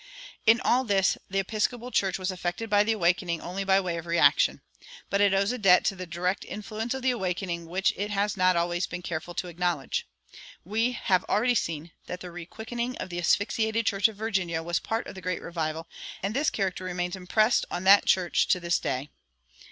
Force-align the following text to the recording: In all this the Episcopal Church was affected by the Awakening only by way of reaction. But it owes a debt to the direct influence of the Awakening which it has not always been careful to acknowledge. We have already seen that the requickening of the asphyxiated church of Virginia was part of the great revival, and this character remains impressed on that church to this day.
In 0.47 0.59
all 0.61 0.83
this 0.83 1.15
the 1.29 1.37
Episcopal 1.37 1.91
Church 1.91 2.17
was 2.17 2.31
affected 2.31 2.71
by 2.71 2.83
the 2.83 2.91
Awakening 2.93 3.39
only 3.39 3.63
by 3.63 3.79
way 3.79 3.99
of 3.99 4.07
reaction. 4.07 4.61
But 5.11 5.21
it 5.21 5.31
owes 5.31 5.51
a 5.51 5.59
debt 5.59 5.85
to 5.85 5.95
the 5.95 6.07
direct 6.07 6.43
influence 6.43 6.95
of 6.95 7.03
the 7.03 7.11
Awakening 7.11 7.67
which 7.67 7.93
it 7.95 8.09
has 8.09 8.35
not 8.35 8.55
always 8.55 8.87
been 8.87 9.03
careful 9.03 9.35
to 9.35 9.47
acknowledge. 9.47 10.07
We 10.65 10.93
have 10.93 11.23
already 11.25 11.53
seen 11.53 11.91
that 12.07 12.19
the 12.19 12.31
requickening 12.31 12.95
of 12.99 13.09
the 13.09 13.19
asphyxiated 13.19 13.85
church 13.85 14.07
of 14.07 14.15
Virginia 14.15 14.63
was 14.63 14.79
part 14.79 15.05
of 15.05 15.13
the 15.13 15.21
great 15.21 15.39
revival, 15.39 15.87
and 16.23 16.33
this 16.35 16.49
character 16.49 16.83
remains 16.83 17.15
impressed 17.15 17.65
on 17.69 17.83
that 17.83 18.05
church 18.07 18.47
to 18.47 18.59
this 18.59 18.79
day. 18.79 19.11